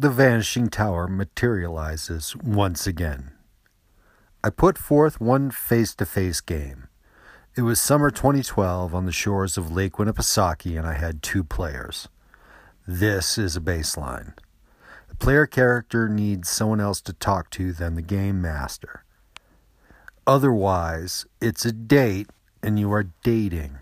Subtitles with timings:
[0.00, 3.30] the vanishing tower materializes once again.
[4.44, 6.88] I put forth one face to face game.
[7.56, 12.08] It was summer 2012 on the shores of Lake Winnipesaukee, and I had two players.
[12.86, 14.34] This is a baseline.
[15.08, 19.02] The player character needs someone else to talk to than the game master.
[20.26, 22.28] Otherwise, it's a date
[22.62, 23.78] and you are dating.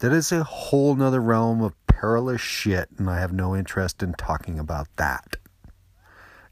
[0.00, 4.12] That is a whole nother realm of perilous shit, and I have no interest in
[4.12, 5.36] talking about that.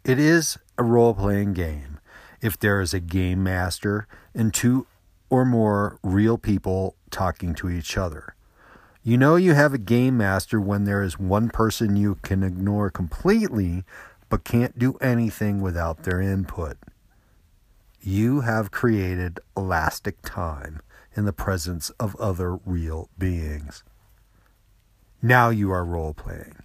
[0.03, 2.01] It is a role playing game
[2.41, 4.87] if there is a game master and two
[5.29, 8.35] or more real people talking to each other.
[9.03, 12.89] You know you have a game master when there is one person you can ignore
[12.89, 13.85] completely
[14.31, 16.79] but can't do anything without their input.
[18.01, 20.81] You have created elastic time
[21.15, 23.85] in the presence of other real beings.
[25.23, 26.57] Now you are role playing.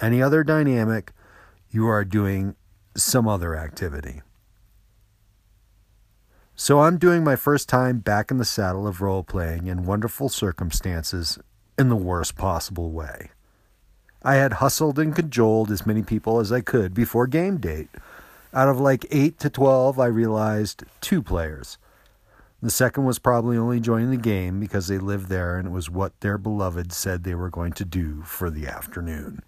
[0.00, 1.12] Any other dynamic,
[1.68, 2.54] you are doing
[2.96, 4.22] some other activity.
[6.54, 10.28] So I'm doing my first time back in the saddle of role playing in wonderful
[10.28, 11.40] circumstances
[11.76, 13.30] in the worst possible way.
[14.22, 17.88] I had hustled and cajoled as many people as I could before game date.
[18.54, 21.78] Out of like 8 to 12, I realized two players.
[22.62, 25.90] The second was probably only joining the game because they lived there and it was
[25.90, 29.42] what their beloved said they were going to do for the afternoon.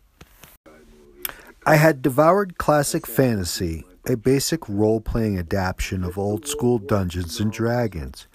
[1.64, 7.52] I had devoured classic fantasy, a basic role playing adaptation of old school Dungeons and
[7.52, 8.26] Dragons,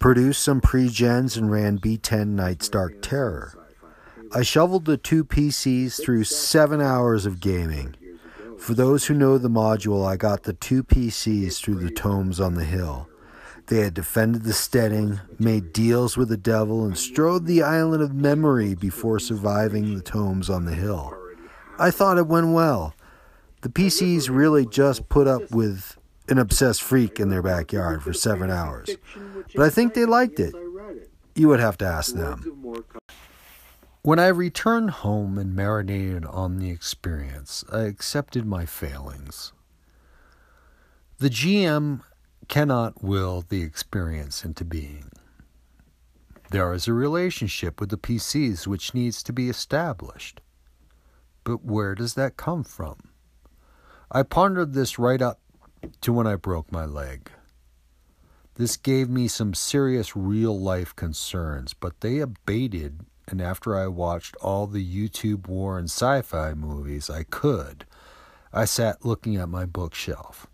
[0.00, 3.58] produced some pre gens, and ran B10 Night's Dark Terror.
[4.34, 7.94] I shoveled the two PCs through seven hours of gaming.
[8.58, 12.54] For those who know the module, I got the two PCs through the tomes on
[12.54, 13.08] the hill.
[13.66, 18.14] They had defended the steading, made deals with the devil, and strode the island of
[18.14, 21.16] memory before surviving the tomes on the hill.
[21.78, 22.94] I thought it went well.
[23.62, 25.96] The PCs really just put up with
[26.28, 28.90] an obsessed freak in their backyard for seven hours.
[29.54, 30.54] But I think they liked it.
[31.34, 32.84] You would have to ask them.
[34.02, 39.54] When I returned home and marinated on the experience, I accepted my failings.
[41.18, 42.02] The GM
[42.48, 45.10] cannot will the experience into being.
[46.50, 50.40] There is a relationship with the PCs which needs to be established.
[51.42, 52.96] But where does that come from?
[54.10, 55.40] I pondered this right up
[56.00, 57.30] to when I broke my leg.
[58.54, 64.36] This gave me some serious real life concerns, but they abated, and after I watched
[64.36, 67.84] all the YouTube war and sci fi movies I could,
[68.52, 70.46] I sat looking at my bookshelf.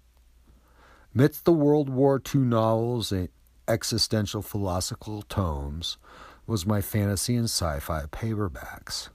[1.13, 3.29] Amidst the World War II novels and
[3.67, 5.99] existential philosophical tomes
[6.47, 9.09] was my fantasy and sci fi paperbacks.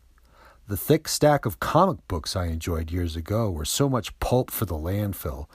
[0.68, 4.66] The thick stack of comic books I enjoyed years ago were so much pulp for
[4.66, 5.46] the landfill.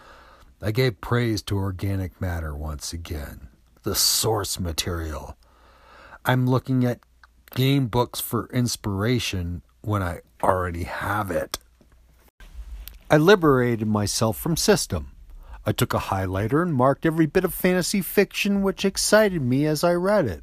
[0.63, 3.49] I gave praise to organic matter once again,
[3.83, 5.37] the source material.
[6.25, 7.01] I'm looking at
[7.55, 11.59] game books for inspiration when I already have it.
[13.11, 15.11] I liberated myself from system.
[15.67, 19.85] I took a highlighter and marked every bit of fantasy fiction which excited me as
[19.85, 20.43] I read it.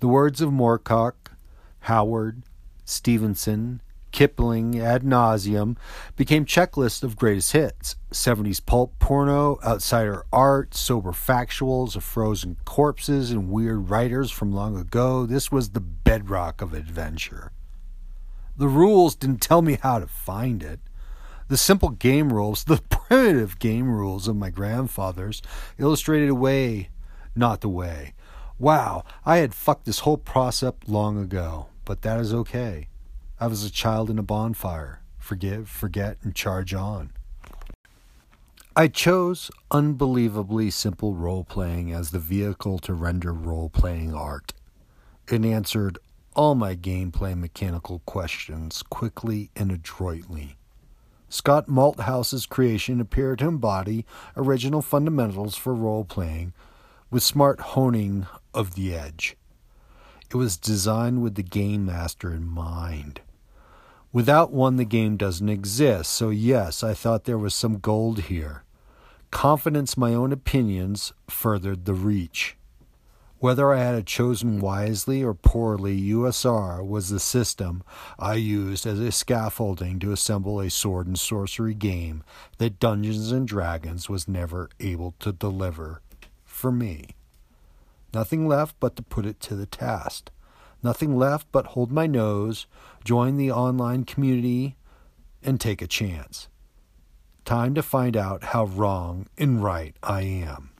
[0.00, 1.32] The words of Moorcock,
[1.80, 2.42] Howard,
[2.84, 3.80] Stevenson,
[4.16, 5.76] Kipling ad nauseum
[6.16, 13.30] became checklist of greatest hits 70s pulp porno, outsider art, sober factuals of frozen corpses
[13.30, 15.26] and weird writers from long ago.
[15.26, 17.52] This was the bedrock of adventure.
[18.56, 20.80] The rules didn't tell me how to find it.
[21.48, 25.42] The simple game rules, the primitive game rules of my grandfathers,
[25.78, 26.88] illustrated a way,
[27.34, 28.14] not the way.
[28.58, 32.88] Wow, I had fucked this whole process up long ago, but that is okay.
[33.38, 35.02] I was a child in a bonfire.
[35.18, 37.12] Forgive, forget, and charge on.
[38.74, 44.52] I chose unbelievably simple role playing as the vehicle to render role playing art.
[45.28, 45.98] It answered
[46.34, 50.56] all my gameplay mechanical questions quickly and adroitly.
[51.28, 54.06] Scott Malthouse's creation appeared to embody
[54.36, 56.52] original fundamentals for role playing
[57.10, 59.36] with smart honing of the edge.
[60.30, 63.20] It was designed with the game master in mind.
[64.12, 68.64] Without one, the game doesn't exist, so yes, I thought there was some gold here.
[69.30, 72.56] Confidence my own opinions furthered the reach.
[73.38, 77.82] Whether I had chosen wisely or poorly, USR was the system
[78.18, 82.24] I used as a scaffolding to assemble a sword and sorcery game
[82.56, 86.00] that Dungeons and Dragons was never able to deliver
[86.44, 87.10] for me.
[88.14, 90.30] Nothing left but to put it to the test.
[90.82, 92.66] Nothing left but hold my nose,
[93.04, 94.76] join the online community,
[95.42, 96.48] and take a chance.
[97.44, 100.70] Time to find out how wrong and right I am.